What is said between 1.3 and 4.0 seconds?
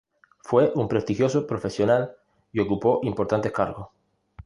profesional y ocupó importantes cargos.